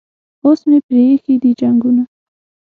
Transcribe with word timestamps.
اوس 0.45 0.59
مې 0.69 0.77
پریښي 0.87 1.35
دي 1.41 1.51
جنګونه 1.59 2.03